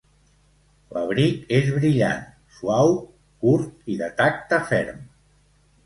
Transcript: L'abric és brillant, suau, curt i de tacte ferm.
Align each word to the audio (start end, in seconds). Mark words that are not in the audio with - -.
L'abric 0.97 1.43
és 1.59 1.69
brillant, 1.77 2.25
suau, 2.57 2.97
curt 3.45 3.95
i 3.97 4.03
de 4.05 4.13
tacte 4.23 4.65
ferm. 4.73 5.11